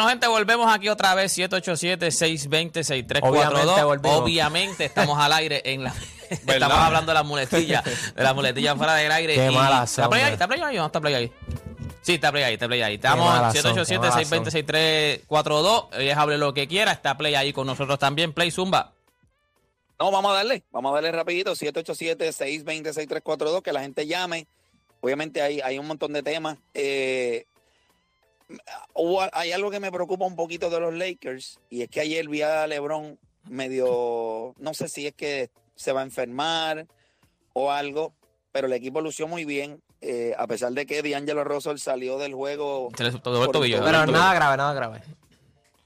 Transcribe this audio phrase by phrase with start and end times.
[0.00, 3.20] Bueno, gente, volvemos aquí otra vez, 787-620-6342.
[3.22, 4.08] Obviamente.
[4.08, 5.94] Obviamente estamos al aire en la...
[6.30, 9.34] estamos hablando de las muletillas, de las muletillas fuera del aire.
[9.34, 10.32] Qué y- malas ¿Está play ahí?
[10.32, 11.30] ¿Está play ahí o no está play ahí?
[12.00, 12.94] Sí, está play ahí, está play ahí.
[12.94, 13.60] Estamos qué
[15.28, 15.88] 787-620-6342.
[15.98, 18.32] Ella hable lo que quiera, está play ahí con nosotros también.
[18.32, 18.94] Play Zumba.
[19.98, 24.46] No, vamos a darle, vamos a darle rapidito, 787-620-6342, que la gente llame.
[25.02, 26.56] Obviamente hay, hay un montón de temas.
[26.72, 27.44] Eh,
[29.32, 32.42] hay algo que me preocupa un poquito de los Lakers, y es que ayer vi
[32.42, 36.86] a LeBron medio, no sé si es que se va a enfermar
[37.52, 38.12] o algo,
[38.52, 42.34] pero el equipo lució muy bien, eh, a pesar de que D'Angelo Russell salió del
[42.34, 43.40] juego Se le tobillo.
[43.40, 43.80] Pero tobillo.
[43.82, 45.02] nada grave, nada grave.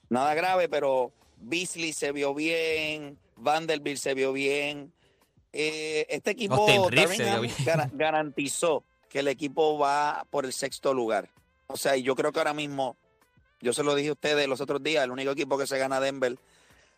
[0.09, 4.93] Nada grave, pero Beasley se vio bien, Vanderbilt se vio bien.
[5.53, 7.57] Eh, este equipo Austin Reeves
[7.93, 11.29] garantizó que el equipo va por el sexto lugar.
[11.67, 12.97] O sea, y yo creo que ahora mismo,
[13.61, 16.01] yo se lo dije a ustedes los otros días, el único equipo que se gana
[16.01, 16.37] Denver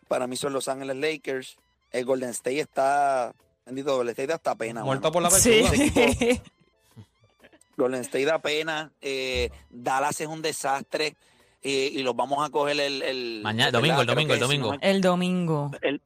[0.07, 1.57] para mí son Los Ángeles Lakers.
[1.91, 3.33] El Golden State está,
[3.65, 4.83] bendito, Golden State da hasta pena.
[4.83, 5.13] Muerto mano.
[5.13, 5.63] por la Sí.
[5.69, 6.41] pechuga.
[7.77, 8.91] Golden State da pena.
[9.01, 11.15] eh, Dallas es un desastre.
[11.63, 14.73] eh, y los vamos a coger el, el Mañana, domingo, el domingo, el domingo.
[14.81, 15.71] El domingo.
[15.81, 16.01] el,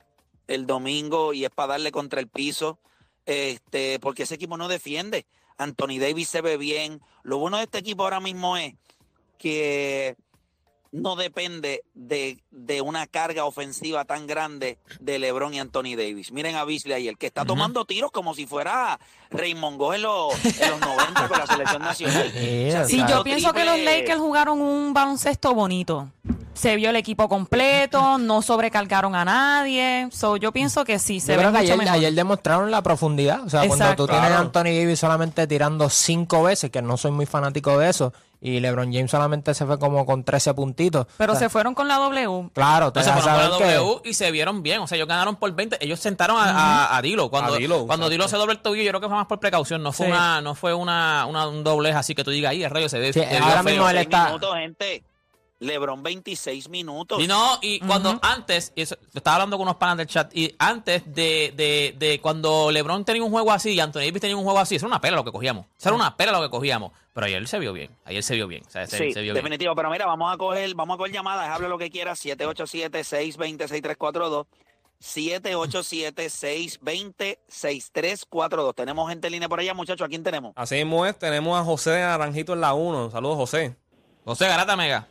[0.48, 2.80] el domingo y es para darle contra el piso,
[3.26, 5.26] este, porque ese equipo no defiende.
[5.62, 7.02] Anthony Davis se ve bien.
[7.24, 8.74] Lo bueno de este equipo ahora mismo es
[9.38, 10.16] que
[10.92, 16.32] no depende de, de una carga ofensiva tan grande de LeBron y Anthony Davis.
[16.32, 19.00] Miren a Beasley ayer, que está tomando tiros como si fuera
[19.30, 22.32] Raymond Gómez en los, en los 90 con la selección nacional.
[22.36, 26.12] O sea, Sí, yo pienso que los Lakers jugaron un baloncesto bonito.
[26.54, 30.10] Se vio el equipo completo, no sobrecargaron a nadie.
[30.12, 31.96] So, yo pienso que sí, se Yo ve creo que mucho ayer, mejor.
[31.96, 33.44] ayer demostraron la profundidad.
[33.46, 34.40] O sea, cuando tú tienes a.
[34.40, 38.92] Anthony Davis solamente tirando cinco veces, que no soy muy fanático de eso, y LeBron
[38.94, 41.08] James solamente se fue como con 13 puntitos.
[41.18, 42.50] Pero O sea, se fueron con la W.
[42.54, 43.74] Claro, te se fueron saber la que...
[43.76, 44.82] W y se vieron bien.
[44.82, 45.78] O sea, ellos ganaron por 20.
[45.84, 47.30] Ellos sentaron a, a- a Dilo.
[47.32, 49.40] Cuando, A Dilo, cuando Dilo se doble el tobillo, yo creo que fue más por
[49.40, 49.82] precaución.
[49.82, 50.12] No fue, Sí.
[50.12, 53.00] una, no fue una, una- un doblez así que tú digas, ahí el rayo se
[53.00, 53.14] ve.
[53.14, 53.64] Sí, ahora feo".
[53.64, 55.04] mismo él 26 está- minutos, gente.
[55.62, 57.22] LeBron 26 minutos.
[57.24, 60.54] Y no, y cuando antes, y eso- estaba hablando con unos panas del chat, y
[60.60, 64.44] antes de, de, de cuando LeBron tenía un juego así y Anthony Davis tenía un
[64.44, 65.66] juego así, eso era una pela lo que cogíamos.
[65.78, 66.92] Eso era una pela lo que cogíamos.
[67.14, 67.92] Pero ayer se vio bien.
[68.06, 68.64] Ayer se vio bien.
[68.66, 69.44] O sea, se, Sí, se vio bien.
[69.44, 69.76] definitivo.
[69.76, 74.46] Pero mira, vamos a coger, vamos a coger llamadas, hable lo que quiera, 787-620-6342.
[77.50, 78.76] 787-620-6342.
[78.76, 80.06] Tenemos gente en línea por allá, muchachos.
[80.06, 80.54] ¿A quién tenemos?
[80.56, 83.12] Así mismo es, tenemos a José Naranjito en la 1.
[83.12, 83.76] Saludos, José.
[84.26, 85.08] José Garata Mega.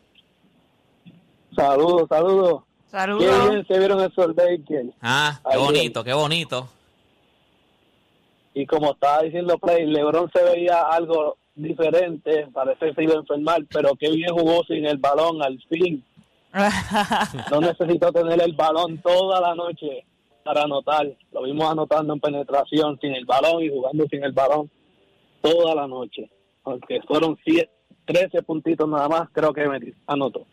[1.54, 2.62] Saludos, saludos.
[2.84, 3.50] Qué Saludos.
[3.50, 4.88] bien se vieron esos Lakers.
[5.00, 6.68] Ah, qué bonito, qué bonito.
[8.54, 13.18] Y como estaba diciendo Play, LeBron se veía algo diferente, parece que se iba a
[13.18, 16.04] enfermar, pero qué bien jugó sin el balón al fin.
[17.50, 20.04] No necesitó tener el balón toda la noche
[20.42, 21.06] para anotar.
[21.32, 24.68] Lo vimos anotando en penetración sin el balón y jugando sin el balón
[25.42, 26.28] toda la noche.
[26.64, 27.70] Aunque fueron siete,
[28.06, 29.78] 13 puntitos nada más, creo que me
[30.08, 30.44] anotó.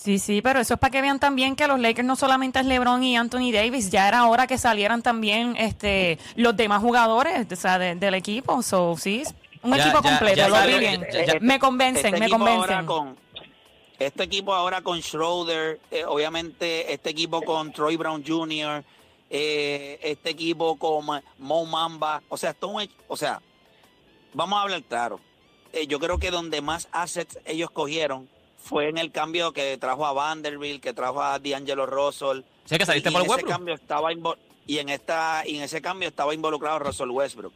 [0.00, 2.66] Sí, sí, pero eso es para que vean también que los Lakers no solamente es
[2.66, 7.56] LeBron y Anthony Davis, ya era hora que salieran también este los demás jugadores o
[7.56, 8.62] sea, de- del equipo.
[8.62, 9.24] So, sí,
[9.60, 11.04] un Ya, equipo ya, completo, ya lo vi bien.
[11.40, 12.86] me convencen, Este me equipo ahora convencen.
[12.86, 13.16] con
[13.98, 18.84] este equipo ahora con Schroeder, eh, obviamente este equipo con Troy Brown Jr.,
[19.30, 21.06] eh, este equipo con
[21.38, 22.72] Mo Mamba, o sea, esto
[23.08, 23.42] o sea,
[24.32, 25.18] vamos a hablar claro.
[25.72, 30.04] Eh, yo creo que donde más assets ellos cogieron fue en el cambio que trajo
[30.04, 32.42] a Vanderbilt, que trajo a D'Angelo Russell.
[32.66, 34.10] Sí, que saliste y, por y en ese cambio estaba
[34.66, 37.54] y en esta y en ese cambio estaba involucrado Russell Westbrook.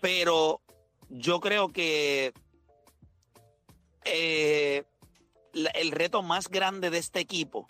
[0.00, 0.60] Pero
[1.08, 2.32] yo creo que
[4.04, 4.84] eh,
[5.74, 7.66] el reto más grande de este equipo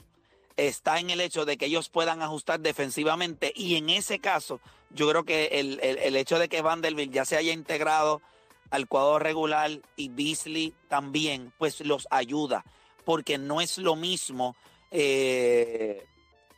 [0.57, 4.61] está en el hecho de que ellos puedan ajustar defensivamente y en ese caso
[4.91, 8.21] yo creo que el, el- el hecho de que Vanderbilt ya se haya integrado
[8.71, 12.65] al cuadro regular y Beasley también, pues los ayuda,
[13.05, 14.57] porque no es lo mismo
[14.91, 16.05] eh,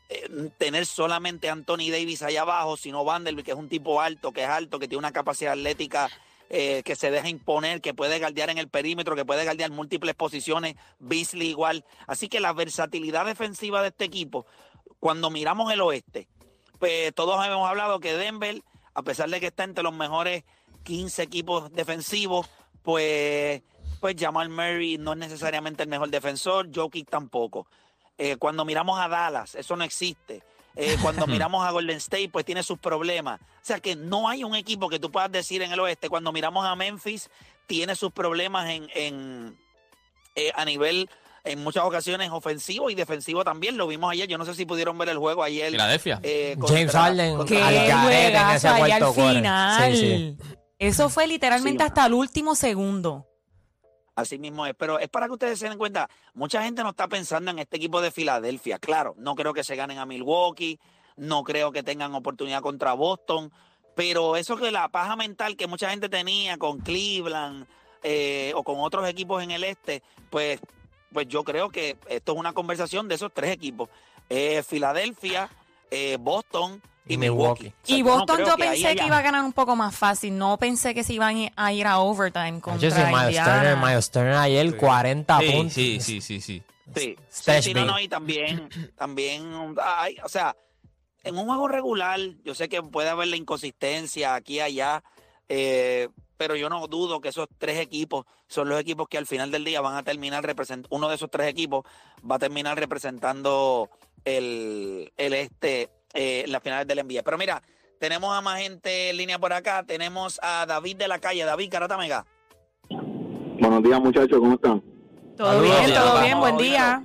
[0.08, 4.32] eh, tener solamente a Anthony Davis allá abajo, sino Vanderbilt, que es un tipo alto,
[4.32, 6.10] que es alto, que tiene una capacidad atlética
[6.48, 10.16] eh, que se deja imponer, que puede galdear en el perímetro, que puede galdear múltiples
[10.16, 11.84] posiciones, Beasley igual.
[12.08, 14.46] Así que la versatilidad defensiva de este equipo,
[14.98, 16.26] cuando miramos el oeste,
[16.80, 18.64] pues todos hemos hablado que Denver,
[18.94, 20.42] a pesar de que está entre los mejores
[20.84, 22.46] 15 equipos defensivos,
[22.82, 23.62] pues,
[24.00, 27.66] pues Jamal Murray no es necesariamente el mejor defensor, Jokic tampoco.
[28.18, 30.42] Eh, cuando miramos a Dallas, eso no existe.
[30.76, 33.40] Eh, cuando miramos a Golden State, pues tiene sus problemas.
[33.40, 36.08] O sea que no hay un equipo que tú puedas decir en el oeste.
[36.08, 37.30] Cuando miramos a Memphis,
[37.66, 39.58] tiene sus problemas en, en
[40.34, 41.08] eh, a nivel,
[41.44, 43.76] en muchas ocasiones, ofensivo y defensivo también.
[43.76, 44.28] Lo vimos ayer.
[44.28, 45.70] Yo no sé si pudieron ver el juego ayer.
[45.70, 46.20] Filadelfia.
[46.22, 49.36] eh, James Harden al en ese juegazo ahí al cuarto quarter.
[49.36, 49.92] final.
[49.92, 50.36] Sí, sí.
[50.80, 53.26] Eso fue literalmente Sí, hasta el último segundo.
[54.14, 57.06] Así mismo es, pero es para que ustedes se den cuenta, mucha gente no está
[57.06, 58.78] pensando en este equipo de Filadelfia.
[58.78, 60.80] Claro, no creo que se ganen a Milwaukee,
[61.16, 63.52] no creo que tengan oportunidad contra Boston,
[63.94, 67.66] pero eso que la paja mental que mucha gente tenía con Cleveland
[68.02, 70.60] eh, o con otros equipos en el este, pues,
[71.12, 73.90] pues yo creo que esto es una conversación de esos tres equipos.
[74.30, 75.50] Eh, Filadelfia,
[75.90, 77.64] eh, Boston y, Milwaukee.
[77.64, 77.74] Milwaukee.
[77.82, 79.96] O sea, Y no Boston creo yo pensé que iba a ganar un poco más
[79.96, 80.36] fácil.
[80.36, 83.54] No pensé que se iban a ir a overtime contra Yo sí, Miles Indiana.
[83.54, 85.72] Turner, Miles Turner ayer 40 Sí, puntos.
[85.72, 86.62] sí, sí, sí, sí.
[86.94, 90.56] Sí, sí, sí, no, no, y también, también, hay, o sea,
[91.22, 95.04] en un juego regular, yo sé que puede haber la inconsistencia aquí y allá,
[95.48, 99.52] eh, pero yo no dudo que esos tres equipos son los equipos que al final
[99.52, 101.84] del día van a terminar representando, uno de esos tres equipos
[102.28, 103.88] va a terminar representando
[104.24, 107.22] el, el este eh, en las finales del NBA.
[107.22, 107.62] Pero mira,
[107.98, 111.70] tenemos a más gente en línea por acá, tenemos a David de la calle, David
[111.70, 112.24] Carata Mega.
[113.60, 114.82] Buenos días, muchachos, ¿cómo están?
[115.36, 117.04] Todo Saludos, bien, todo bien, buen día.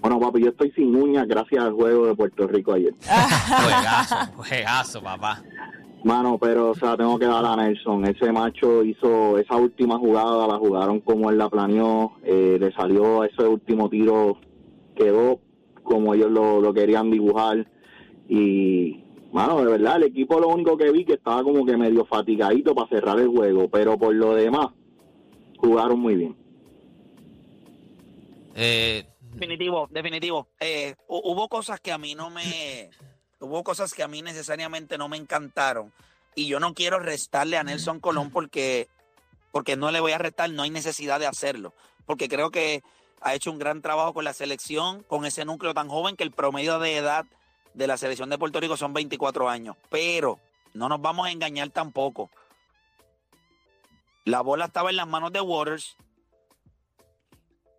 [0.00, 2.94] Bueno, papi, yo estoy sin uñas gracias al juego de Puerto Rico ayer.
[3.02, 5.42] Juegazo, juegazo, papá.
[6.04, 8.04] Mano, pero, o sea, tengo que dar a Nelson.
[8.06, 13.22] Ese macho hizo esa última jugada, la jugaron como él la planeó, eh, le salió
[13.22, 14.38] ese último tiro,
[14.96, 15.38] quedó
[15.84, 17.66] como ellos lo, lo querían dibujar.
[18.28, 19.02] Y,
[19.32, 22.74] mano, de verdad, el equipo lo único que vi que estaba como que medio fatigadito
[22.74, 24.68] para cerrar el juego, pero por lo demás,
[25.58, 26.36] jugaron muy bien.
[28.54, 29.04] Eh,
[29.34, 30.48] Definitivo, definitivo.
[30.60, 32.90] Eh, hu- hubo cosas que a mí no me,
[33.40, 35.90] hubo cosas que a mí necesariamente no me encantaron
[36.34, 38.88] y yo no quiero restarle a Nelson Colón porque,
[39.50, 41.72] porque no le voy a restar, no hay necesidad de hacerlo,
[42.06, 42.82] porque creo que
[43.22, 46.30] ha hecho un gran trabajo con la selección, con ese núcleo tan joven que el
[46.30, 47.24] promedio de edad
[47.74, 50.38] de la selección de Puerto Rico son 24 años, pero
[50.74, 52.30] no nos vamos a engañar tampoco.
[54.24, 55.96] La bola estaba en las manos de Waters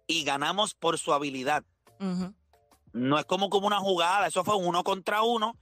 [0.08, 1.64] y ganamos por su habilidad.
[2.92, 5.56] No es como como una jugada, eso fue uno contra uno,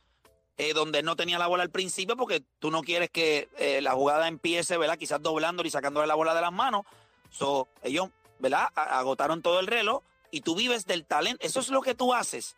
[0.58, 3.80] eh, donde él no tenía la bola al principio, porque tú no quieres que eh,
[3.82, 4.98] la jugada empiece, ¿verdad?
[4.98, 6.84] Quizás doblándole y sacándole la bola de las manos.
[7.30, 8.70] So, ellos, ¿verdad?
[8.76, 10.02] Agotaron todo el reloj
[10.32, 11.46] y tú vives del talento.
[11.46, 12.56] Eso es lo que tú haces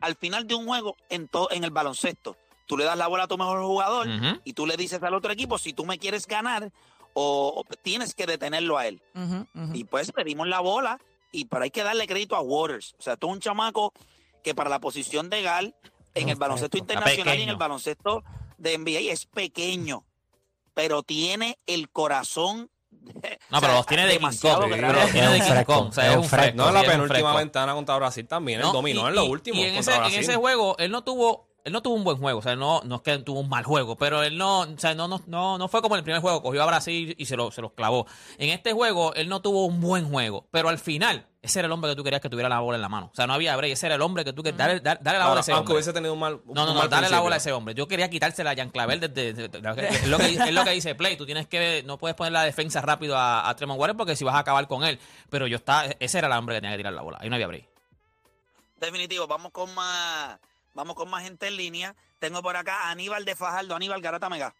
[0.00, 2.36] al final de un juego en, to- en el baloncesto.
[2.66, 4.08] Tú le das la bola a tu mejor jugador
[4.44, 6.72] y tú le dices al otro equipo, si tú me quieres ganar,
[7.14, 9.00] o, o tienes que detenerlo a él.
[9.74, 10.98] Y pues le dimos la bola,
[11.32, 12.94] y pero hay que darle crédito a Waters.
[12.98, 13.92] O sea, tú un chamaco
[14.42, 15.74] que para la posición de Gal
[16.14, 18.24] en el baloncesto internacional y en el baloncesto
[18.58, 20.04] de NBA es pequeño,
[20.74, 22.68] pero tiene el corazón.
[23.50, 24.66] No, pero los tiene de King Kong.
[24.70, 25.88] Pero los tiene de un King Kong.
[25.88, 26.56] O sea, es un fresco.
[26.56, 28.60] No, la es un penúltima ventana contra Brasil también.
[28.60, 30.90] No, él dominó y- en los y- últimos Y en ese, en ese juego, él
[30.90, 31.48] no tuvo.
[31.66, 33.64] Él no tuvo un buen juego, o sea, no, no es que tuvo un mal
[33.64, 36.22] juego, pero él no, o sea, no, no, no, no fue como en el primer
[36.22, 38.06] juego, cogió a Brasil y se, lo, se los clavó.
[38.38, 41.72] En este juego, él no tuvo un buen juego, pero al final, ese era el
[41.72, 43.10] hombre que tú querías que tuviera la bola en la mano.
[43.12, 44.58] O sea, no había break, ese era el hombre que tú querías.
[44.58, 45.74] Dale, dale, dale la bola a ese aunque hombre.
[45.74, 46.34] hubiese tenido un mal.
[46.46, 47.74] un No, no, no, mal dale la bola a ese hombre.
[47.74, 50.48] Yo quería quitársela a Jan Clavel desde, desde- desde- es, lo que, es lo que
[50.48, 51.16] es lo que dice Play.
[51.16, 54.22] Tú tienes que, no puedes poner la defensa rápido a, a Tremont Waters porque si
[54.22, 55.00] vas a acabar con él.
[55.30, 57.18] Pero yo estaba, ese era el hombre que tenía que tirar la bola.
[57.20, 57.66] Ahí no había break.
[58.80, 60.38] Definitivo, vamos con más,
[60.76, 61.94] vamos con más gente en línea.
[62.20, 64.54] Tengo por acá a Aníbal de Fajardo, Aníbal Garata Mega.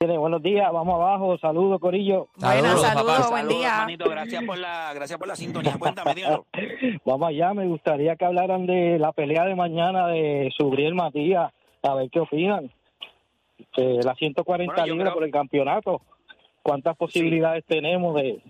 [0.00, 2.26] Buenos días, vamos abajo, saludos Corillo.
[2.36, 3.86] Buenas, Saludos, buen Saludos, día.
[4.10, 5.76] gracias por la, gracias por la sintonía.
[5.78, 6.44] Cuéntame, dímelo.
[7.04, 11.52] Vamos allá, me gustaría que hablaran de la pelea de mañana de Subriel Matías,
[11.84, 12.72] a ver qué opinan.
[13.76, 16.02] Eh, la 140 Bueno, libras creo- por el campeonato,
[16.64, 18.42] ¿cuántas posibilidades tenemos de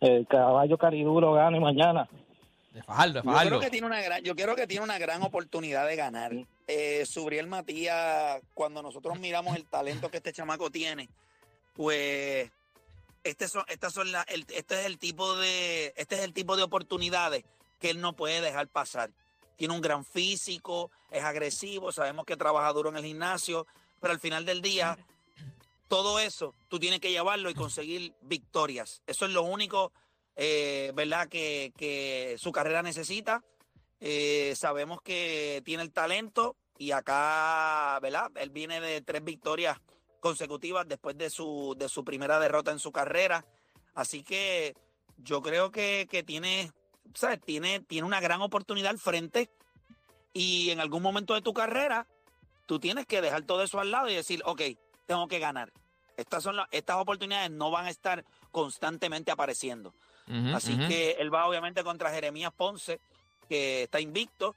[0.00, 2.08] el caballo cariduro gane mañana?
[2.80, 3.60] De Fajardo, de Yo creo Fajardo.
[3.60, 6.32] que tiene una gran, yo creo que tiene una gran oportunidad de ganar.
[6.66, 11.08] Eh, Subriel Matías, cuando nosotros miramos el talento que este chamaco tiene,
[11.74, 12.50] pues
[13.24, 16.56] este son, estas son la- el- este es el tipo de, este es el tipo
[16.56, 17.44] de oportunidades
[17.78, 19.10] que él no puede dejar pasar.
[19.56, 23.66] Tiene un gran físico, es agresivo, sabemos que trabaja duro en el gimnasio,
[24.00, 24.96] pero al final del día
[25.88, 29.02] todo eso tú tienes que llevarlo y conseguir victorias.
[29.06, 29.92] Eso es lo único,
[30.42, 33.44] eh, ¿verdad?, que, que su carrera necesita.
[34.00, 38.30] Eh, sabemos que tiene el talento y acá, ¿verdad?
[38.36, 39.78] Él viene de tres victorias
[40.20, 43.44] consecutivas después de su, de su primera derrota en su carrera.
[43.94, 44.74] Así que
[45.18, 46.72] yo creo que, que tiene,
[47.14, 47.38] ¿sabes?
[47.42, 49.50] Tiene, tiene una gran oportunidad al frente
[50.32, 52.06] y en algún momento de tu carrera
[52.64, 54.62] tú tienes que dejar todo eso al lado y decir, ok,
[55.04, 55.70] tengo que ganar.
[56.16, 59.94] Estas, son las- estas oportunidades no van a estar constantemente apareciendo.
[60.54, 63.00] Así que él va obviamente contra Jeremías Ponce,
[63.48, 64.54] que está invicto.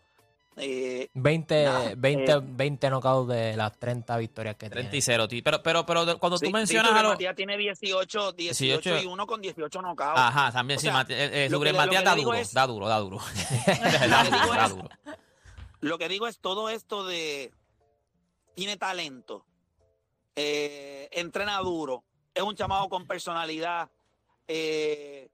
[0.56, 2.39] Eh, 20, Nada, 20, eh.
[2.44, 4.98] 20 knockouts de las 30 victorias que 30 tiene.
[5.00, 5.42] y 0, ti.
[5.42, 7.12] Pero, pero, pero cuando sí, tú mencionas Víctor a los.
[7.13, 10.20] Matías tiene 18, 18, 18 y 1 con 18 knockouts.
[10.20, 10.88] Ajá, también O sí.
[10.88, 13.18] sea, eh, eh, Matías da duro, es- da duro, da duro.
[14.10, 14.89] da duro, da duro.
[15.82, 17.51] Lo que digo es todo esto de
[18.53, 19.44] tiene talento,
[20.36, 22.03] eh, entrena duro,
[22.36, 23.89] es un chamado con personalidad,
[24.48, 25.30] eh,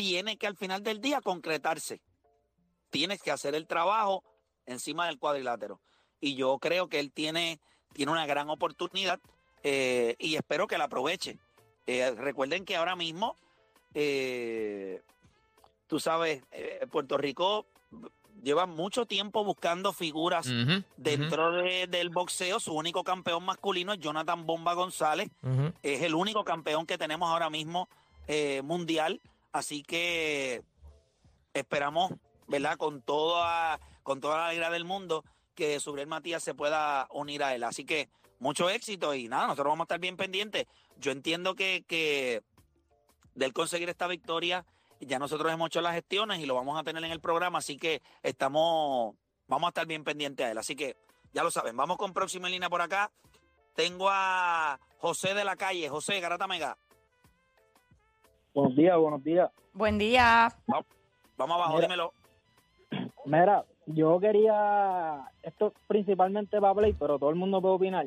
[0.00, 2.00] tiene que al final del día concretarse.
[2.88, 4.24] Tienes que hacer el trabajo
[4.64, 5.78] encima del cuadrilátero.
[6.20, 7.60] Y yo creo que él tiene,
[7.92, 9.20] tiene una gran oportunidad
[9.62, 11.38] eh, y espero que la aproveche.
[11.86, 13.36] Eh, recuerden que ahora mismo,
[13.92, 15.02] eh,
[15.86, 16.42] tú sabes,
[16.90, 17.66] Puerto Rico
[18.42, 20.46] lleva mucho tiempo buscando figuras
[20.96, 22.58] dentro de- del boxeo.
[22.58, 25.28] Su único campeón masculino es Jonathan Bomba González.
[25.82, 27.86] Es el único campeón que tenemos ahora mismo
[28.64, 29.20] mundial.
[29.52, 30.62] Así que
[31.54, 32.12] esperamos,
[32.46, 32.76] ¿verdad?
[32.76, 37.54] Con toda, con toda la alegría del mundo que Subriel Matías se pueda unir a
[37.54, 37.64] él.
[37.64, 40.66] Así que mucho éxito y nada, nosotros vamos a estar bien pendientes.
[40.96, 42.42] Yo entiendo que, que
[43.34, 44.64] de él conseguir esta victoria,
[45.00, 47.76] ya nosotros hemos hecho las gestiones y lo vamos a tener en el programa, así
[47.76, 49.14] que estamos,
[49.46, 50.58] vamos a estar bien pendientes a él.
[50.58, 50.96] Así que
[51.32, 53.10] ya lo saben, vamos con próxima línea por acá.
[53.74, 56.76] Tengo a José de la calle, José Garata Mega.
[58.54, 59.50] Buenos días, buenos días.
[59.72, 60.48] Buen día.
[61.36, 61.86] Vamos abajo, Mira.
[61.86, 62.12] dímelo.
[63.24, 68.06] Mira, yo quería, esto principalmente para Play, pero todo el mundo puede opinar.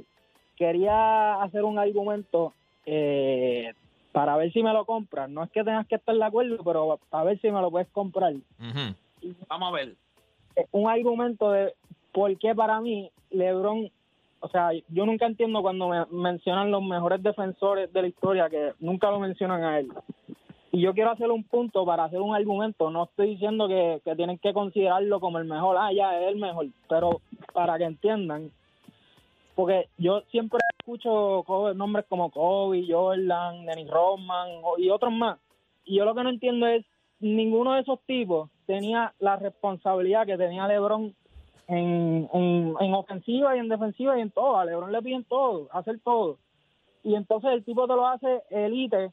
[0.58, 2.54] Quería hacer un argumento
[2.86, 3.74] eh,
[4.12, 5.34] para ver si me lo compran.
[5.34, 7.90] No es que tengas que estar de acuerdo, pero para ver si me lo puedes
[7.90, 8.34] comprar.
[9.48, 9.96] Vamos a ver.
[10.72, 11.74] Un argumento de
[12.12, 13.90] por qué para mí LeBron,
[14.42, 18.74] o sea, yo nunca entiendo cuando me mencionan los mejores defensores de la historia, que
[18.80, 19.92] nunca lo mencionan a él.
[20.74, 22.90] Y yo quiero hacer un punto para hacer un argumento.
[22.90, 25.78] No estoy diciendo que, que tienen que considerarlo como el mejor.
[25.80, 26.66] Ah, ya, es el mejor.
[26.90, 27.22] Pero
[27.54, 28.50] para que entiendan,
[29.54, 34.50] porque yo siempre escucho nombres como Kobe, Jordan, Dennis Rodman
[34.80, 35.38] y otros más.
[35.86, 36.84] Y yo lo que no entiendo es,
[37.20, 41.14] ninguno de esos tipos tenía la responsabilidad que tenía LeBron
[41.68, 44.58] en, en, en ofensiva y en defensiva y en todo.
[44.58, 46.40] A LeBron le piden todo, hacer todo.
[47.04, 49.12] Y entonces el tipo te lo hace elite,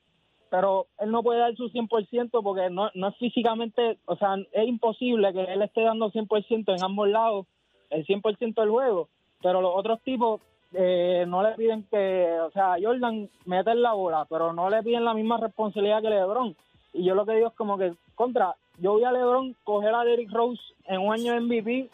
[0.51, 4.69] pero él no puede dar su 100% porque no, no es físicamente, o sea, es
[4.69, 7.47] imposible que él esté dando 100% en ambos lados,
[7.91, 9.09] el 100% del juego.
[9.43, 10.41] Pero los otros tipos
[10.75, 15.05] eh, no le piden que, o sea, Jordan mete la bola, pero no le piden
[15.05, 16.55] la misma responsabilidad que LeBron.
[16.93, 20.05] Y yo lo que digo es como que, contra, yo vi a LeBron coger a
[20.05, 21.89] Derrick Rose en un año de MVP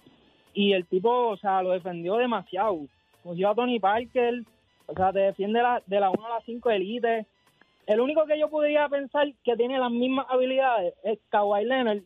[0.54, 2.78] y el tipo, o sea, lo defendió demasiado.
[3.22, 4.42] Cogió a Tony Parker,
[4.86, 7.26] o sea, te defiende la- de la 1 a la 5 elite.
[7.86, 12.02] El único que yo podría pensar que tiene las mismas habilidades es Kawhi Leonard,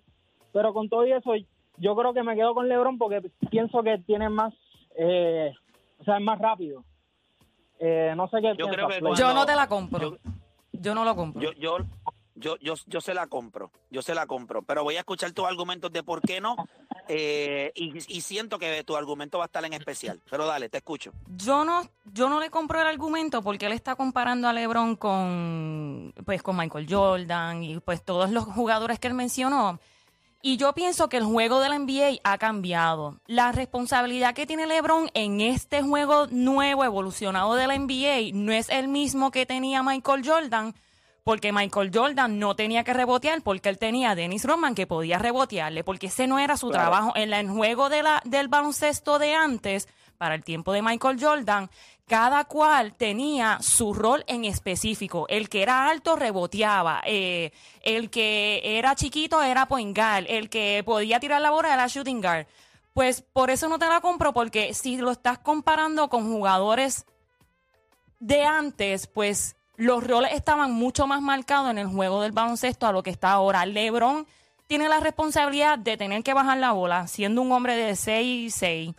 [0.53, 1.33] pero con todo eso,
[1.79, 4.53] yo creo que me quedo con LeBron porque pienso que tiene más,
[4.97, 5.53] eh,
[5.99, 6.85] o sea, es más rápido.
[7.79, 10.01] Eh, no sé qué Yo creo que cuando- Yo no te la compro.
[10.13, 10.17] Yo-
[10.73, 11.43] Yo no lo compro.
[11.43, 11.79] Yo, yo,
[12.35, 15.45] yo, yo, yo se la compro, yo se la compro, pero voy a escuchar tus
[15.47, 16.57] argumentos de por qué no,
[17.13, 20.21] eh, y, siento que tu argumento va a estar en especial.
[20.31, 21.13] Pero dale, te escucho.
[21.37, 26.15] Yo no, yo no le compro el argumento porque él está comparando a LeBron con,
[26.25, 29.81] pues, con Michael Jordan y pues todos los jugadores que él mencionó.
[30.41, 33.19] Y yo pienso que el juego de la NBA ha cambiado.
[33.27, 38.69] La responsabilidad que tiene LeBron en este juego nuevo, evolucionado de la NBA, no es
[38.69, 40.75] el mismo que tenía Michael Jordan,
[41.25, 45.19] porque Michael Jordan no tenía que rebotear, porque él tenía a Dennis Rodman que podía
[45.19, 46.91] rebotearle, porque ese no era su Claro.
[46.91, 47.13] trabajo.
[47.17, 51.71] En el juego de la, del baloncesto de antes, para el tiempo de Michael Jordan,
[52.07, 55.27] cada cual tenía su rol en específico.
[55.29, 60.83] El que era alto reboteaba, eh, el que era chiquito era point guard, el que
[60.85, 62.47] podía tirar la bola era shooting guard.
[62.93, 67.07] Pues por eso no te la compro, porque si lo estás comparando con jugadores
[68.19, 72.93] de antes, pues los roles estaban mucho más marcados en el juego del baloncesto a
[72.93, 73.65] lo que está ahora.
[73.67, 74.27] LeBron
[74.67, 78.95] tiene la responsabilidad de tener que bajar la bola, siendo un hombre de 6-6.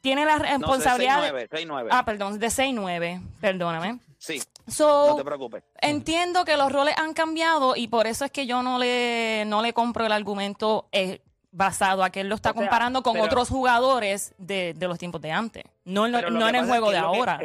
[0.00, 1.32] Tiene la No sé, responsabilidad...
[1.32, 1.88] de- 6-9, 6-9.
[1.92, 4.00] Ah, perdón, de 6-9, perdóname.
[4.18, 5.64] Sí, So, no te preocupes.
[5.80, 9.60] entiendo que los roles han cambiado y por eso es que yo no le, no
[9.62, 11.20] le compro el argumento eh,
[11.50, 14.88] basado a que él lo está O sea, comparando con pero- otros jugadores de, de
[14.88, 15.64] los tiempos de antes.
[15.84, 17.40] No, en no el juego de que- ahora.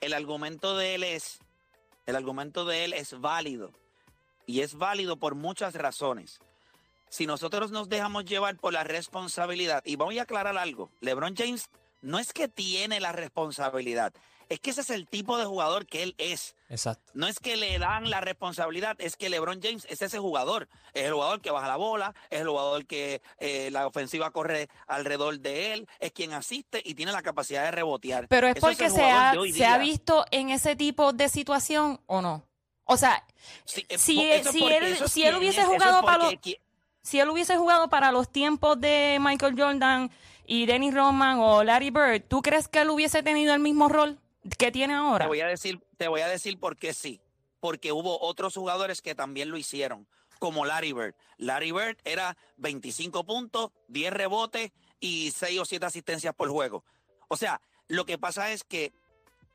[0.00, 1.38] el argumento de él es,
[2.06, 3.72] el argumento de él es válido
[4.46, 6.40] y es válido por muchas razones.
[7.08, 11.70] Si nosotros nos dejamos llevar por la responsabilidad, y voy a aclarar algo, LeBron James
[12.02, 14.12] no es que tiene la responsabilidad,
[14.50, 16.54] es que ese es el tipo de jugador que él es.
[16.68, 17.10] Exacto.
[17.14, 20.68] No es que le dan la responsabilidad, es que LeBron James es ese jugador.
[20.92, 24.68] Es el jugador que baja la bola, es el jugador que eh, la ofensiva corre
[24.86, 28.28] alrededor de él, es quien asiste y tiene la capacidad de rebotear.
[28.28, 32.42] Pero es Eso porque se, ha, se visto en ese tipo de situación o no.
[32.84, 33.24] O sea,
[33.64, 35.74] Sí, eh, si él- es si él- eso es si él quién hubiese es, eso
[35.76, 36.34] es jugado para los-
[37.02, 40.10] si él hubiese jugado para los tiempos de Michael Jordan
[40.44, 44.18] y Dennis Rodman o Larry Bird, ¿tú crees que él hubiese tenido el mismo rol
[44.58, 45.26] que tiene Te ahora?
[45.26, 47.20] voy a decir, te voy a decir por qué sí.
[47.60, 50.06] Porque hubo otros jugadores que también lo hicieron,
[50.38, 51.14] como Larry Bird.
[51.36, 56.84] Larry Bird era 25 puntos, 10 rebotes y 6 o 7 asistencias por juego.
[57.28, 58.92] O sea, lo que pasa es que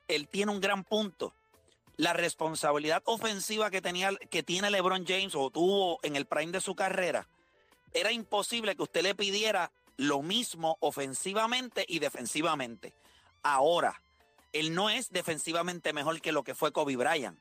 [0.08, 1.34] él tiene un gran punto.
[1.98, 6.62] La responsabilidad ofensiva que tenía que tiene LeBron James o tuvo en el prime de
[6.62, 7.28] su carrera,
[7.94, 12.94] era imposible que usted le pidiera lo mismo ofensivamente y defensivamente.
[13.42, 14.02] Ahora,
[14.56, 17.38] él no es defensivamente mejor que lo que fue Kobe Bryant.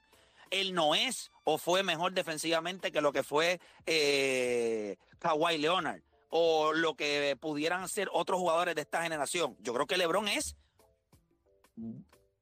[0.51, 6.73] Él no es o fue mejor defensivamente que lo que fue eh, Kawhi Leonard o
[6.73, 9.57] lo que pudieran ser otros jugadores de esta generación.
[9.61, 10.57] Yo creo que LeBron es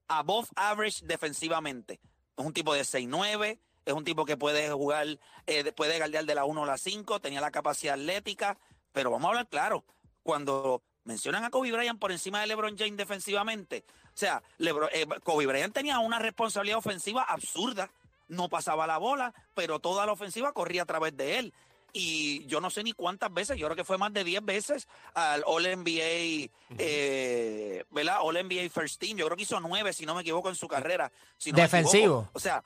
[0.08, 2.00] above average defensivamente.
[2.38, 5.06] Es un tipo de 6'9", es un tipo que puede jugar,
[5.46, 8.58] eh, puede galdear de la 1 a la 5, tenía la capacidad atlética,
[8.92, 9.84] pero vamos a hablar claro,
[10.22, 15.06] cuando mencionan a Kobe Bryant por encima de LeBron James defensivamente, o sea, LeBron- eh,
[15.24, 17.90] Kobe Bryant tenía una responsabilidad ofensiva absurda,
[18.28, 21.52] no pasaba la bola, pero toda la ofensiva corría a través de él.
[21.94, 24.88] Y yo no sé ni cuántas veces, yo creo que fue más de 10 veces
[25.12, 28.18] al All NBA, eh, ¿verdad?
[28.22, 29.18] All NBA First Team.
[29.18, 31.12] Yo creo que hizo 9, si no me equivoco, en su carrera.
[31.36, 32.28] si no Defensivo.
[32.32, 32.62] O sea,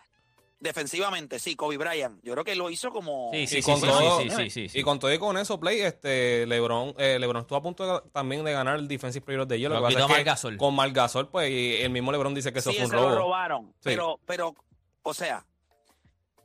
[0.66, 2.20] defensivamente, sí, Kobe Bryant.
[2.22, 3.31] Yo creo que lo hizo como.
[3.33, 4.66] Sí, sí, y sí, con sí, todo- sí.
[4.74, 8.11] Y con todo y con eso, Play, este, LeBron, eh, LeBron estuvo a punto de-
[8.11, 9.70] también de ganar el Defensive Player of the Year.
[9.70, 10.57] Lo Lo que pasa quitó es que Marc Gasol.
[10.57, 12.96] Con Marc Gasol, pues, y el mismo LeBron dice que eso sí, fue un ese
[13.02, 13.18] lo robo.
[13.22, 13.72] robaron.
[13.83, 14.55] Pero, pero,
[15.02, 15.44] o sea,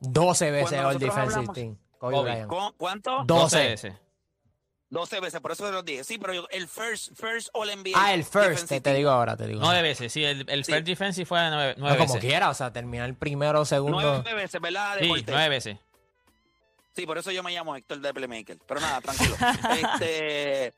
[0.00, 1.76] 12 veces nosotros Defensive hablamos- Team.
[1.98, 2.30] Kobe Kobe.
[2.30, 2.48] Bryant.
[2.50, 3.22] ¿cu- ¿cuánto?
[3.24, 3.58] 12.
[3.68, 3.94] veces.
[4.92, 6.04] 12 veces, por eso te lo dije.
[6.04, 7.92] Sí, pero yo- el first, first All NBA.
[7.96, 9.58] Ah, el first, te, te digo ahora, te digo.
[9.60, 10.22] Nueve veces, sí.
[10.22, 10.70] El, el Sí.
[10.72, 12.28] Fair Defensive fue nueve, No, nueve como veces.
[12.28, 13.98] quiera, o sea, terminar el primero, segundo.
[14.00, 14.96] Nueve veces, ¿verdad?
[14.98, 15.32] Sí, Deporte?
[15.32, 15.78] nueve veces.
[16.94, 18.58] Sí, por eso yo me llamo Héctor de Playmaker.
[18.66, 19.34] Pero nada, tranquilo.
[20.02, 20.74] este,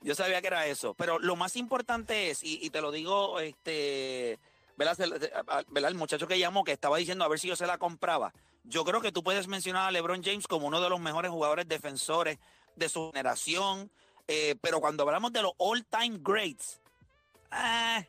[0.00, 0.94] yo sabía que era eso.
[0.94, 4.38] Pero lo más importante es, y, y te lo digo, este,
[4.76, 4.94] ¿verdad?
[4.96, 5.32] Se- se-
[5.70, 5.90] ¿verdad?
[5.90, 8.32] El muchacho que llamó, que estaba diciendo a ver si yo se la compraba.
[8.62, 11.66] Yo creo que tú puedes mencionar a LeBron James como uno de los mejores jugadores
[11.68, 12.38] defensores
[12.76, 13.90] de su generación.
[14.28, 16.80] eh, pero cuando hablamos de los all-time greats,
[17.50, 18.02] ah,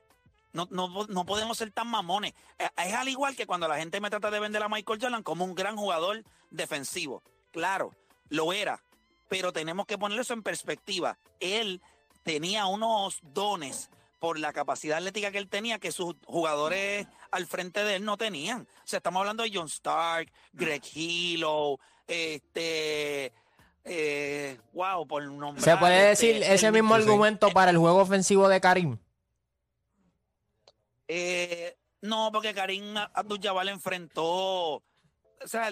[0.54, 2.34] no, no, no podemos ser tan mamones.
[2.58, 5.24] Eh, Es al igual que cuando la gente me trata de vender a Michael Jordan
[5.24, 7.22] como un gran jugador defensivo.
[7.52, 7.92] Claro,
[8.30, 8.84] lo era,
[9.30, 11.18] pero tenemos que ponerlo eso en perspectiva.
[11.40, 11.82] Él
[12.24, 17.84] tenía unos dones por la capacidad atlética que él tenía que sus jugadores al frente
[17.84, 18.62] de él no tenían.
[18.62, 23.32] O sea, estamos hablando de John Stark, Greg Hilo, este...
[23.88, 25.64] eh, wow, por nombrar...
[25.64, 28.98] Se puede este, decir ese mismo argumento para el juego ofensivo de Karim.
[31.08, 34.26] Eh, no, porque Karim Abdul-Jabbar enfrentó,
[34.76, 34.84] o
[35.46, 35.72] sea,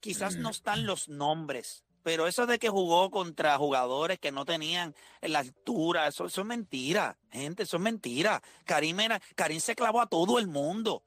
[0.00, 4.94] quizás no están los nombres, pero eso de que jugó contra jugadores que no tenían
[5.20, 8.42] la altura, eso, eso es mentira, gente, eso es mentira.
[8.64, 11.04] Karim era, Karim se clavó a todo el mundo.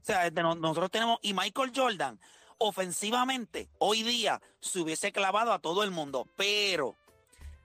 [0.00, 2.20] O sea, este, no- nosotros tenemos, y Michael Jordan,
[2.60, 6.94] ofensivamente, hoy día se hubiese clavado a todo el mundo, pero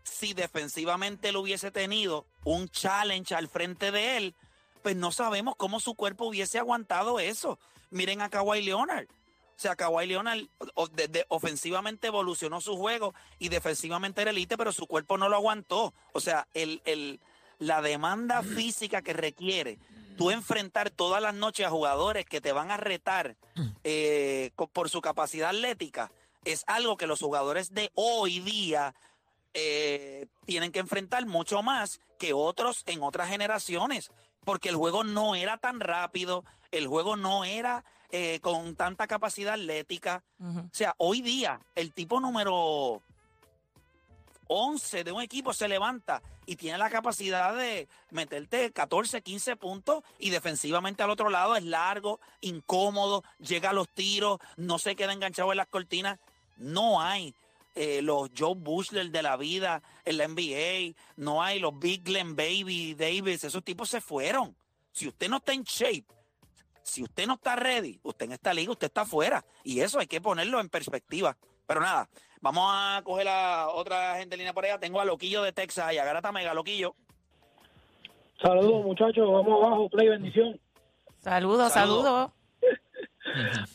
[0.03, 4.35] si defensivamente él hubiese tenido un challenge al frente de él,
[4.81, 7.59] pues no sabemos cómo su cuerpo hubiese aguantado eso.
[7.89, 9.07] Miren a Kawhi Leonard.
[9.07, 10.47] O sea, Kawhi Leonard
[10.93, 15.35] de- de- ofensivamente evolucionó su juego y defensivamente era elite, pero su cuerpo no lo
[15.37, 15.93] aguantó.
[16.13, 17.19] O sea, el, el-
[17.57, 19.79] la demanda física que requiere
[20.17, 23.35] tú enfrentar todas las noches a jugadores que te van a retar
[23.83, 26.11] eh, co- por su capacidad atlética
[26.43, 28.93] es algo que los jugadores de hoy día
[29.53, 34.11] eh, tienen que enfrentar mucho más que otros en otras generaciones,
[34.43, 39.53] porque el juego no era tan rápido, el juego no era eh, con tanta capacidad
[39.55, 40.23] atlética.
[40.39, 43.01] O sea, hoy día el tipo número
[44.47, 50.03] 11 de un equipo se levanta y tiene la capacidad de meterte 14, 15 puntos
[50.19, 55.13] y defensivamente al otro lado es largo, incómodo, llega a los tiros, no se queda
[55.13, 56.19] enganchado en las cortinas.
[56.57, 57.35] No hay
[57.75, 62.35] eh, los Joe Bushler de la vida en la NBA, no hay los Big Glenn
[62.35, 64.55] Baby Davis, esos tipos se fueron.
[64.91, 66.05] Si usted no está en shape,
[66.83, 69.43] si usted no está ready, usted en esta liga, usted está fuera.
[69.63, 71.35] Y eso hay que ponerlo en perspectiva.
[71.67, 72.07] Pero nada,
[72.41, 74.79] vamos a coger a otra gente en línea por allá.
[74.79, 76.95] Tengo a Loquillo de Texas y a Garata Mega, Loquillo.
[78.41, 79.31] Saludos, muchachos.
[79.31, 79.89] Vamos abajo.
[79.89, 80.59] Play, bendición.
[81.21, 82.31] Saludos, Saludos.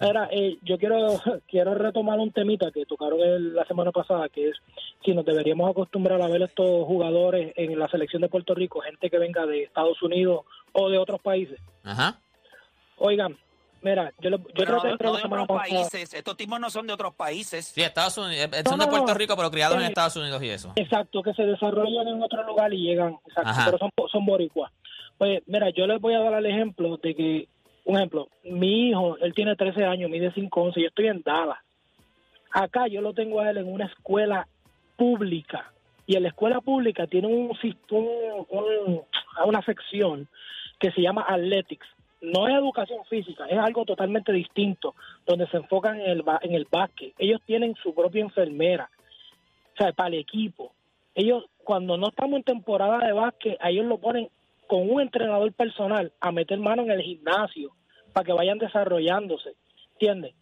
[0.00, 4.50] Era, eh, yo quiero quiero retomar un temita que tocaron el- la semana pasada, que
[4.50, 4.56] es
[5.04, 9.10] si nos deberíamos acostumbrar a ver estos jugadores en la selección de Puerto Rico, gente
[9.10, 11.58] que venga de Estados Unidos o de otros países.
[11.84, 12.18] Ajá.
[12.98, 13.36] Oigan,
[13.82, 16.14] mira, yo, le- yo Pero traté de no, de otros países.
[16.14, 17.66] Estos tipos no son de otros países.
[17.66, 18.48] Sí, Estados Unidos.
[18.52, 20.72] eh, No, Son de no, Puerto Rico, pero criados en eh, Estados Unidos y eso.
[20.76, 23.64] Exacto, que se desarrollan en otro lugar y llegan, exacto, Ajá.
[23.66, 24.72] pero son, son boricuas.
[25.18, 27.48] Pues mira, yo les voy a dar el ejemplo de que,
[27.84, 31.58] un ejemplo, mi hijo, él tiene 13 años, mide 5'11", yo estoy en Dallas.
[32.52, 34.46] Acá yo lo tengo a él en una escuela
[34.96, 35.72] pública
[36.06, 37.50] y en la escuela pública tiene un,
[37.90, 39.02] un- un-
[39.46, 40.28] una sección
[40.78, 41.86] que se llama Athletics.
[42.20, 44.94] No es educación física, es algo totalmente distinto,
[45.26, 47.14] donde se enfocan en el, en el básquet.
[47.18, 48.90] Ellos tienen su propia enfermera,
[49.74, 50.72] o sea, para el equipo.
[51.14, 54.28] Ellos, cuando no estamos en temporada de básquet, a ellos lo ponen
[54.66, 57.72] con un entrenador personal a meter mano en el gimnasio
[58.12, 59.54] para que vayan desarrollándose,
[59.92, 60.35] ¿entiendes?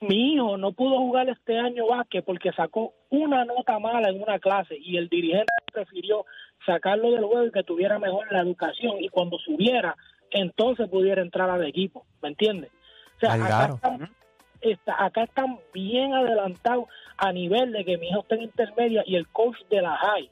[0.00, 4.40] Mi hijo no pudo jugar este año básquet porque sacó una nota mala en una
[4.40, 6.26] clase y el dirigente prefirió
[6.66, 9.94] sacarlo del juego y que tuviera mejor la educación y cuando subiera,
[10.32, 12.70] entonces pudiera entrar al equipo, ¿me entiendes?
[13.16, 13.74] O sea, acá Algaro.
[13.74, 14.10] están,
[14.60, 19.16] está- acá están bien adelantados a nivel de que mi hijo está en intermedia y
[19.16, 20.30] el coach de la high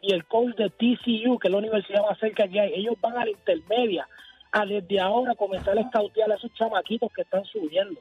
[0.00, 3.16] y el coach de TCU, que es la universidad más cerca que hay, ellos van
[3.16, 4.06] a la intermedia
[4.52, 8.00] a desde ahora comenzar a escautear a esos chamaquitos que están subiendo.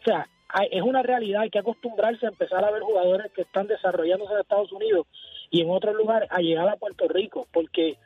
[0.00, 3.42] O sea, hay- es una realidad, hay que acostumbrarse a empezar a ver jugadores que
[3.42, 5.06] están desarrollándose en Estados Unidos
[5.50, 7.96] y en otros lugares a llegar a Puerto Rico, porque,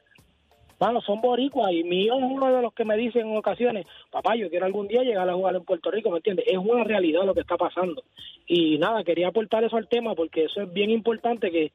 [0.85, 3.87] bueno, son boricuas y mi hijo es uno de los que me dicen en ocasiones,
[4.11, 6.45] papá, yo quiero algún día llegar a jugar en Puerto Rico, ¿me entiendes?
[6.49, 8.03] Es una realidad lo que está pasando.
[8.47, 11.73] Y nada, quería aportar eso al tema porque eso es bien importante que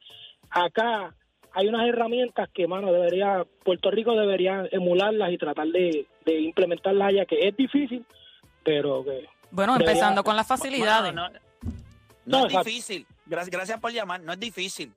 [0.49, 1.13] acá
[1.53, 7.07] hay unas herramientas que, mano, debería, Puerto Rico debería emularlas y tratar de, de implementarlas
[7.07, 8.05] allá, que es difícil,
[8.63, 11.13] pero que Bueno, Debería- empezando con las facilidades.
[11.13, 11.39] Bueno, no, no
[12.25, 12.69] No, es exacto.
[12.69, 13.05] difícil.
[13.25, 14.19] Gracias, gracias por llamar.
[14.21, 14.91] No es difícil.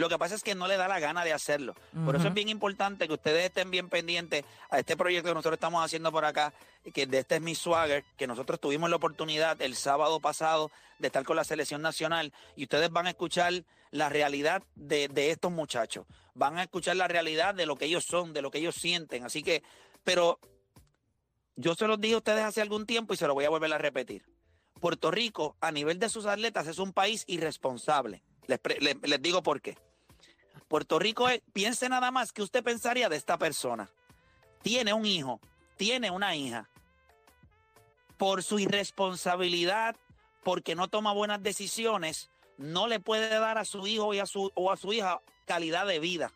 [0.00, 1.74] Lo que pasa es que no le da la gana de hacerlo.
[2.06, 5.58] Por eso es bien importante que ustedes estén bien pendientes a este proyecto que nosotros
[5.58, 6.54] estamos haciendo por acá,
[6.94, 11.08] que de este es mi swagger, que nosotros tuvimos la oportunidad el sábado pasado de
[11.08, 13.52] estar con la selección nacional y ustedes van a escuchar
[13.90, 16.06] la realidad de, de estos muchachos.
[16.32, 19.24] Van a escuchar la realidad de lo que ellos son, de lo que ellos sienten.
[19.24, 19.62] Así que,
[20.02, 20.40] pero
[21.56, 23.70] yo se los dije a ustedes hace algún tiempo y se lo voy a volver
[23.70, 24.24] a repetir.
[24.80, 28.22] Puerto Rico, a nivel de sus atletas, es un país irresponsable.
[28.46, 28.60] Les,
[29.02, 29.76] les digo por qué.
[30.70, 33.90] Puerto Rico es, piense nada más que usted pensaría de esta persona.
[34.62, 35.40] Tiene un hijo,
[35.76, 36.68] tiene una hija.
[38.16, 39.96] Por su irresponsabilidad,
[40.44, 44.52] porque no toma buenas decisiones, no le puede dar a su hijo y a su,
[44.54, 46.30] o a su hija calidad de vida.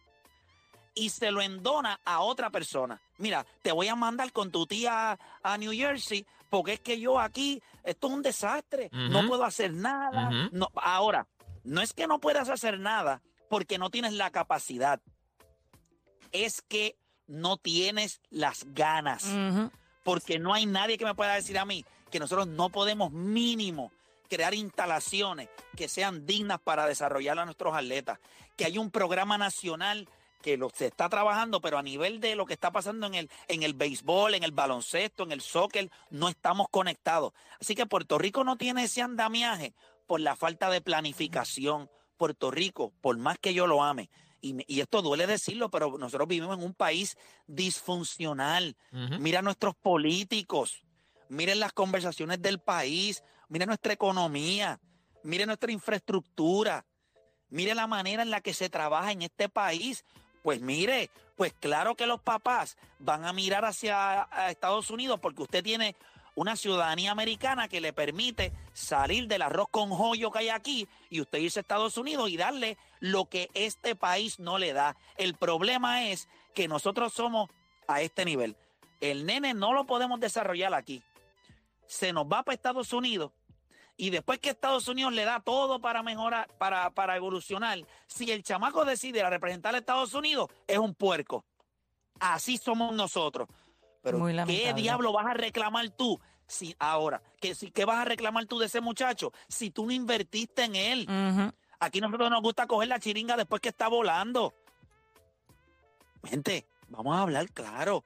[0.97, 3.01] Y se lo endona a otra persona.
[3.19, 7.21] Mira, te voy a mandar con tu tía a New Jersey porque es que yo
[7.21, 10.29] aquí, esto es un desastre, no puedo hacer nada.
[10.51, 11.29] No, ahora,
[11.63, 13.23] no es que no puedas hacer nada
[13.55, 15.01] porque no tienes la capacidad,
[16.33, 16.97] es que
[17.29, 19.25] no tienes las ganas,
[20.03, 23.93] porque no hay nadie que me pueda decir a mí que nosotros no podemos mínimo
[24.29, 28.19] crear instalaciones que sean dignas para desarrollar a nuestros atletas,
[28.57, 30.09] que hay un programa nacional
[30.43, 33.31] que lo, se está trabajando, pero a nivel de lo que está pasando en el,
[33.47, 37.33] en el béisbol, en el baloncesto, en el soccer, no estamos conectados.
[37.61, 39.75] Así que Puerto Rico no tiene ese andamiaje
[40.09, 41.89] por la falta de planificación.
[42.17, 44.11] Puerto Rico, por más que yo lo ame,
[44.45, 48.77] y, esto duele decirlo, pero nosotros vivimos en un país disfuncional.
[49.19, 50.83] Mira nuestros políticos,
[51.29, 54.81] miren las conversaciones del país, miren nuestra economía,
[55.23, 56.85] miren nuestra infraestructura,
[57.49, 60.05] mire la manera en la que se trabaja en este país.
[60.43, 65.43] Pues mire, pues claro que los papás van a mirar hacia a Estados Unidos porque
[65.43, 65.97] usted tiene
[66.35, 71.21] una ciudadanía americana que le permite salir del arroz con joyo que hay aquí y
[71.21, 74.97] usted irse a Estados Unidos y darle lo que este país no le da.
[75.17, 77.51] El problema es que nosotros somos
[77.87, 78.57] a este nivel.
[79.01, 81.03] El nene no lo podemos desarrollar aquí.
[81.87, 83.33] Se nos va para Estados Unidos
[83.97, 88.43] Y después que Estados Unidos le da todo para mejorar, para, para evolucionar, si el
[88.43, 91.45] chamaco decide representar a Estados Unidos, es un puerco.
[92.19, 93.49] Así somos nosotros.
[94.05, 96.21] Pero Muy ¿qué diablo vas a reclamar tú?
[96.47, 99.93] Si ahora, ¿qué, si, ¿qué vas a reclamar tú de ese muchacho si tú no
[99.93, 101.09] invertiste en él?
[101.09, 101.51] Ujú.
[101.81, 104.55] Aquí nosotros nos gusta coger la chiringa después que está volando.
[106.23, 108.05] Gente, vamos a hablar claro.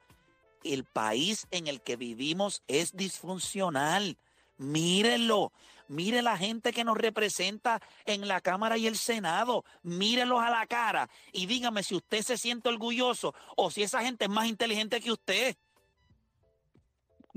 [0.63, 4.17] El país en el que vivimos es disfuncional.
[4.57, 5.53] Mírenlo.
[5.89, 9.65] Mire la gente que nos representa en la Cámara y el Senado.
[9.83, 14.27] Mírenlos a la cara y dígame si usted se siente orgulloso o si esa gente
[14.27, 15.57] es más inteligente que usted.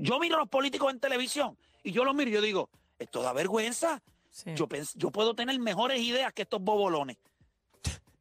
[0.02, 3.22] Yo miro a los políticos en televisión y yo los miro y yo digo, esto
[3.22, 4.00] da vergüenza.
[4.30, 4.50] Sí.
[4.56, 7.16] Yo, pens- yo puedo tener mejores ideas que estos bobolones.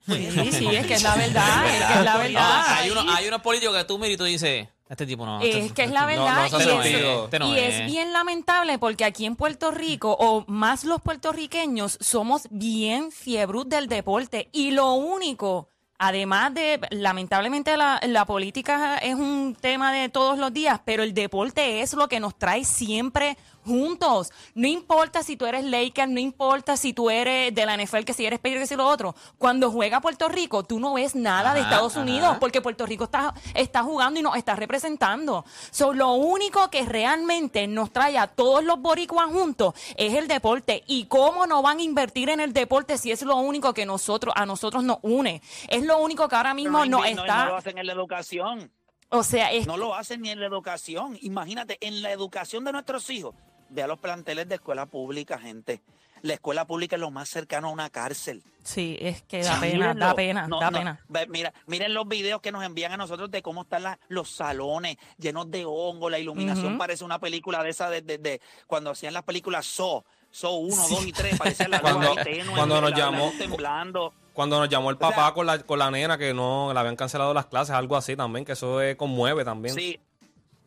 [0.05, 2.63] Sí, sí, es que es la verdad, es que es la No, verdad.
[2.69, 5.39] hay, unos, hay unos políticos que tú miras y tú dices, este tipo no.
[5.41, 7.23] Es este- que es la verdad no hace y, es.
[7.23, 7.75] Este no y es.
[7.81, 13.69] es bien lamentable porque aquí en Puerto Rico, o más los puertorriqueños, somos bien fiebrus
[13.69, 15.69] del deporte y lo único,
[16.01, 21.81] además de, lamentablemente la, política es un tema de todos los días, pero el deporte
[21.81, 24.31] es lo que nos trae siempre juntos.
[24.55, 28.13] No importa si tú eres Lakers, no importa si tú eres de la NFL, que
[28.13, 29.15] si eres Patriots, que si lo otro.
[29.37, 32.01] Cuando juega Puerto Rico, tú no ves nada de Estados ajá.
[32.01, 35.45] Unidos porque Puerto Rico está, está jugando y nos está representando.
[35.71, 40.83] So, lo único que realmente nos trae a todos los boricuas juntos es el deporte.
[40.87, 44.33] ¿Y cómo no van a invertir en el deporte si es lo único que nosotros
[44.37, 45.41] a nosotros nos une?
[45.67, 47.45] Es lo único que ahora mismo Pero nos invi- no- está...
[47.45, 48.71] no lo hacen en la educación.
[49.09, 51.17] o sea, es No lo hacen ni en la educación.
[51.21, 53.35] Imagínate, en la educación de nuestros hijos,
[53.71, 55.81] ve a los planteles de escuela pública, gente.
[56.23, 58.43] La escuela pública es lo más cercano a una cárcel.
[58.63, 60.05] Sí, es que da Sí, pena, mírenlo.
[60.05, 60.99] da pena, No, da no, pena.
[61.29, 64.97] Mira, miren los videos que nos envían a nosotros de cómo están la- los salones
[65.17, 66.77] llenos de hongo, la iluminación Ujú.
[66.77, 70.75] parece una película de esa de, de- de cuando hacían las películas So, So 1,
[70.89, 74.13] 2 y 3, parecía la Cuando- tenue, cuando la- nos la llamó- luz temblando.
[74.33, 76.95] Cuando nos llamó el sea- papá con, la, con la nena que no le habían
[76.95, 79.75] cancelado las clases, algo así también, que eso eh, conmueve también.
[79.75, 79.99] Sí.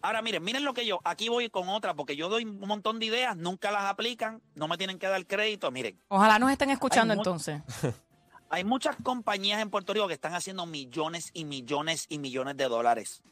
[0.04, 2.98] Ahora miren, miren lo que yo, aquí voy con otra, porque yo doy un montón
[2.98, 5.70] de ideas, nunca las aplican, no me tienen que dar crédito.
[5.70, 7.62] Miren, Ojalá nos estén escuchando Hay entonces.
[8.50, 12.68] hay muchas compañías en Puerto Rico que están haciendo millones y millones y millones de
[12.68, 13.22] dólares.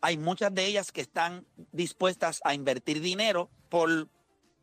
[0.00, 4.06] Hay muchas de ellas que están dispuestas a invertir dinero por,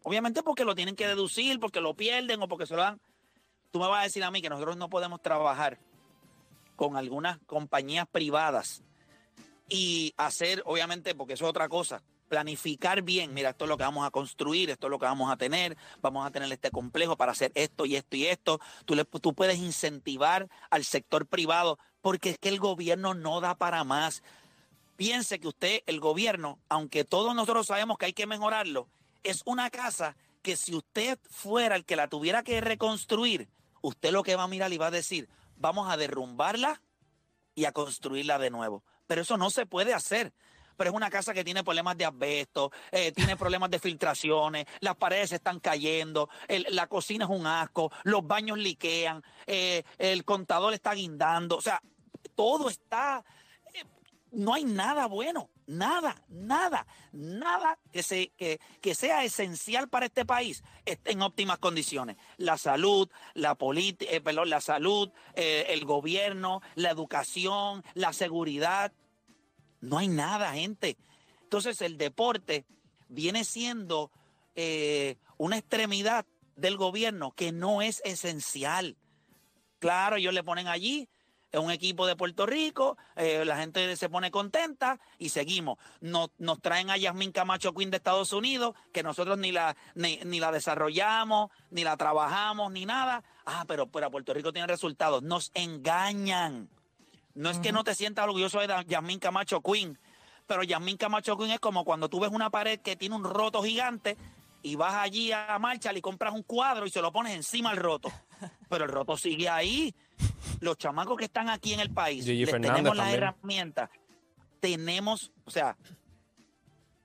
[0.03, 3.01] obviamente porque lo tienen que deducir, porque lo pierden o porque se lo dan.
[3.71, 5.79] Tú me vas a decir a mí que nosotros no podemos trabajar
[6.77, 8.85] con algunas compañías privadas
[9.69, 13.83] y hacer, obviamente, porque eso es otra cosa, planificar bien, mira, esto es lo que
[13.83, 17.15] vamos a construir, esto es lo que vamos a tener, vamos a tener este complejo
[17.17, 18.59] para hacer esto y esto y esto.
[18.85, 23.55] Tú, le, tú puedes incentivar al sector privado porque es que el gobierno no da
[23.55, 24.23] para más.
[24.95, 28.87] Piense que usted, el gobierno, aunque todos nosotros sabemos que hay que mejorarlo,
[29.23, 33.49] es una casa que si usted fuera el que la tuviera que reconstruir,
[33.81, 36.81] usted lo que va a mirar y va a decir, vamos a derrumbarla
[37.53, 38.83] y a construirla de nuevo.
[39.07, 40.33] Pero eso no se puede hacer.
[40.75, 44.95] Pero es una casa que tiene problemas de asbesto, eh, tiene problemas de filtraciones, las
[44.95, 46.29] paredes están cayendo,
[46.69, 51.81] la cocina es un asco, los baños liquean, eh, el contador está guindando, o sea,
[52.35, 53.25] todo está,
[53.73, 53.85] eh,
[54.33, 60.25] no hay nada bueno, nada, nada, nada que, se, que, que sea esencial para este
[60.25, 62.17] país esté en óptimas condiciones.
[62.37, 68.91] La salud, la política, perdón, la salud, eh, el gobierno, la educación, la seguridad.
[69.81, 70.97] No hay nada, gente.
[71.43, 72.65] Entonces el deporte
[73.09, 74.11] viene siendo
[74.55, 76.25] eh, una extremidad
[76.55, 78.97] del gobierno que no es esencial.
[79.79, 81.07] Claro, ellos le ponen allí
[81.51, 85.77] es un equipo de Puerto Rico, eh, la gente se pone contenta y seguimos.
[86.01, 90.19] Nos, nos traen a Yasmín Camacho Queen de Estados Unidos, que nosotros ni la, ni,
[90.25, 93.23] ni la desarrollamos, ni la trabajamos, ni nada.
[93.45, 95.23] Ah, pero, pero Puerto Rico tiene resultados.
[95.23, 96.69] Nos engañan.
[97.33, 99.99] No es que no te sientas orgulloso de Yasmín Camacho Queen,
[100.47, 103.61] pero Yasmín Camacho Queen es como cuando tú ves una pared que tiene un roto
[103.61, 104.17] gigante
[104.63, 107.77] y vas allí a marcha y compras un cuadro y se lo pones encima al
[107.77, 108.11] roto.
[108.69, 109.93] Pero el roto sigue ahí.
[110.59, 113.15] Los chamacos que están aquí en el país, les tenemos las también.
[113.15, 113.89] herramientas.
[114.59, 115.77] Tenemos, o sea,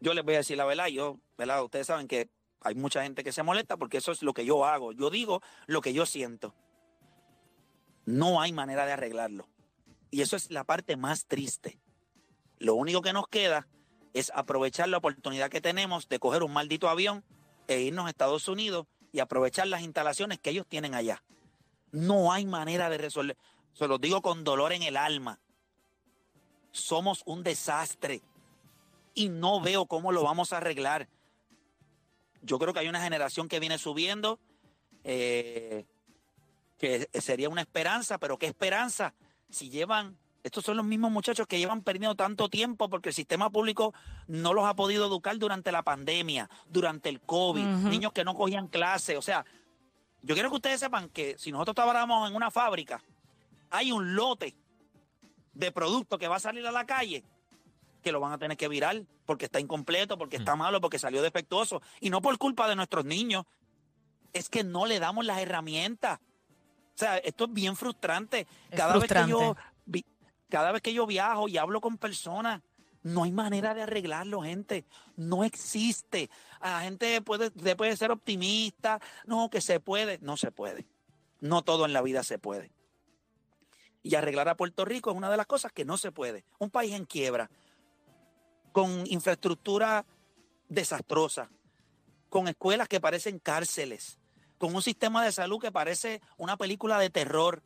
[0.00, 1.62] yo les voy a decir la verdad, yo, ¿verdad?
[1.62, 4.64] Ustedes saben que hay mucha gente que se molesta porque eso es lo que yo
[4.64, 4.92] hago.
[4.92, 6.54] Yo digo lo que yo siento.
[8.04, 9.48] No hay manera de arreglarlo.
[10.10, 11.78] Y eso es la parte más triste.
[12.58, 13.68] Lo único que nos queda
[14.12, 17.24] es aprovechar la oportunidad que tenemos de coger un maldito avión
[17.66, 21.22] e irnos a Estados Unidos y aprovechar las instalaciones que ellos tienen allá.
[21.92, 23.36] No hay manera de resolver.
[23.74, 25.38] Se los digo con dolor en el alma.
[26.72, 28.22] Somos un desastre
[29.14, 31.08] y no veo cómo lo vamos a arreglar.
[32.42, 34.40] Yo creo que hay una generación que viene subiendo,
[35.04, 35.84] eh,
[36.78, 39.14] que sería una esperanza, pero ¿qué esperanza?
[39.50, 43.50] Si llevan, estos son los mismos muchachos que llevan perdiendo tanto tiempo porque el sistema
[43.50, 43.94] público
[44.26, 48.66] no los ha podido educar durante la pandemia, durante el COVID, niños que no cogían
[48.66, 49.44] clase, o sea,
[50.22, 53.02] yo quiero que ustedes sepan que si nosotros trabajamos en una fábrica,
[53.70, 54.54] hay un lote
[55.54, 57.24] de producto que va a salir a la calle
[58.02, 61.22] que lo van a tener que virar porque está incompleto, porque está malo, porque salió
[61.22, 61.80] defectuoso.
[62.00, 63.44] Y no por culpa de nuestros niños.
[64.32, 66.18] Es que no le damos las herramientas.
[66.18, 68.46] O sea, esto es bien frustrante.
[68.70, 69.56] cada vez que yo
[70.48, 72.60] cada vez que yo viajo y hablo con personas,
[73.02, 74.84] no hay manera de arreglarlo, gente.
[75.16, 76.30] No existe.
[76.60, 79.00] La gente puede, puede ser optimista.
[79.26, 80.18] No, que se puede.
[80.20, 80.86] No se puede.
[81.40, 82.72] No todo en la vida se puede.
[84.02, 86.44] Y arreglar a Puerto Rico es una de las cosas que no se puede.
[86.58, 87.50] Un país en quiebra,
[88.72, 90.06] con infraestructura
[90.68, 91.50] desastrosa,
[92.28, 94.18] con escuelas que parecen cárceles,
[94.58, 97.62] con un sistema de salud que parece una película de terror,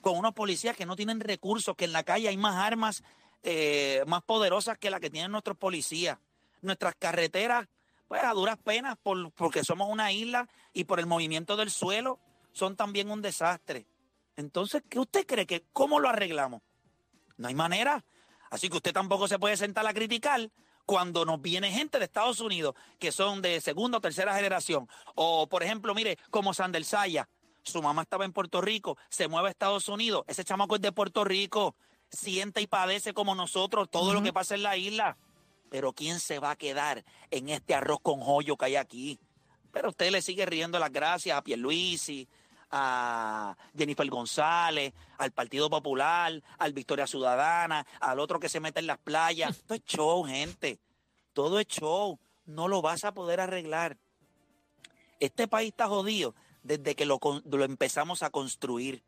[0.00, 3.02] con unos policías que no tienen recursos, que en la calle hay más armas
[3.42, 6.18] eh, más poderosas que las que tienen nuestros policías.
[6.62, 7.68] Nuestras carreteras,
[8.08, 12.18] pues a duras penas, por, porque somos una isla y por el movimiento del suelo,
[12.52, 13.86] son también un desastre.
[14.36, 16.62] Entonces, ¿qué usted cree que cómo lo arreglamos?
[17.36, 18.04] No hay manera.
[18.50, 20.50] Así que usted tampoco se puede sentar a criticar
[20.86, 24.88] cuando nos viene gente de Estados Unidos que son de segunda o tercera generación.
[25.14, 27.28] O, por ejemplo, mire, como Sandel Saya,
[27.62, 30.92] su mamá estaba en Puerto Rico, se mueve a Estados Unidos, ese chamaco es de
[30.92, 31.74] Puerto Rico,
[32.10, 35.16] siente y padece como nosotros todo lo que pasa en la isla.
[35.70, 39.18] Pero ¿quién se va a quedar en este arroz con joyo que hay aquí?
[39.72, 42.28] Pero usted le sigue riendo las gracias a Pierluisi,
[42.70, 48.86] a Jennifer González, al Partido Popular, al Victoria Ciudadana, al otro que se mete en
[48.86, 49.50] las playas.
[49.58, 50.78] Esto es show, gente.
[51.32, 52.18] Todo es show.
[52.46, 53.98] No lo vas a poder arreglar.
[55.20, 59.02] Este país está jodido desde que lo, lo empezamos a construir.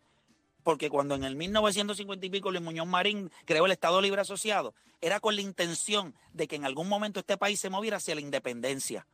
[0.69, 4.75] Porque cuando en el 1950 y pico Luis Muñoz Marín creó el Estado Libre Asociado,
[5.01, 8.21] era con la intención de que en algún momento este país se moviera hacia la
[8.21, 9.07] independencia.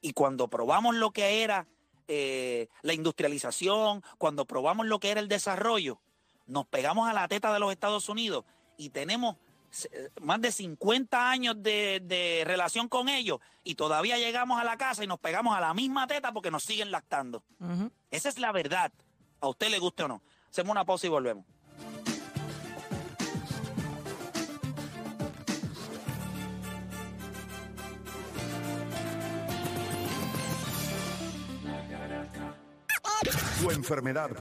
[0.00, 1.66] Y cuando probamos lo que era
[2.06, 6.00] eh, la industrialización, cuando probamos lo que era el desarrollo,
[6.46, 8.44] nos pegamos a la teta de los Estados Unidos
[8.76, 9.38] y tenemos
[9.90, 15.02] eh, más de 50 años de, relación con ellos y todavía llegamos a la casa
[15.02, 17.42] y nos pegamos a la misma teta porque nos siguen lactando.
[18.12, 18.92] Esa es la verdad.
[19.40, 20.22] A usted le guste o no.
[20.52, 21.46] Hacemos una pausa y volvemos.
[33.62, 34.28] Tu enfermedad